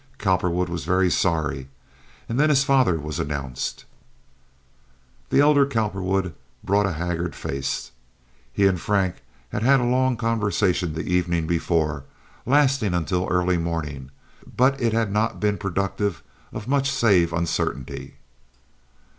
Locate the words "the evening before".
10.95-12.03